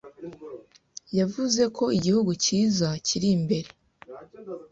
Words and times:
Yavuze 1.19 1.61
ko 1.77 1.83
igihugu 1.97 2.31
cyiza 2.43 2.87
kiri 3.05 3.27
imbere. 3.37 3.69